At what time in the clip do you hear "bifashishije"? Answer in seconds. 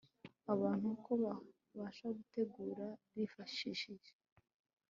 3.15-4.11